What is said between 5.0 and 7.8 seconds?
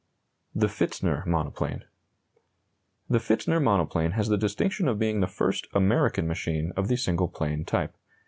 the first American machine of the single plane